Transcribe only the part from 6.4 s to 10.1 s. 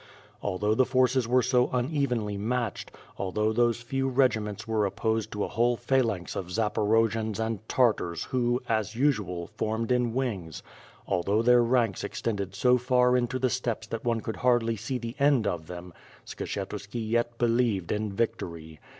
Zaporojians and Tartars who, as usual, formed